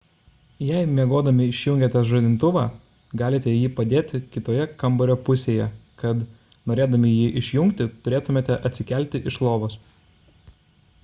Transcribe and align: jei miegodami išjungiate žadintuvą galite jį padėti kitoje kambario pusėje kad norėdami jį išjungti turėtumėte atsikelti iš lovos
jei 0.67 0.85
miegodami 0.91 1.43
išjungiate 1.49 2.01
žadintuvą 2.11 2.63
galite 3.23 3.53
jį 3.57 3.67
padėti 3.81 4.21
kitoje 4.37 4.65
kambario 4.85 5.19
pusėje 5.29 5.69
kad 6.05 6.25
norėdami 6.73 7.13
jį 7.13 7.29
išjungti 7.45 7.89
turėtumėte 8.09 8.59
atsikelti 8.71 9.23
iš 9.33 9.41
lovos 9.49 9.79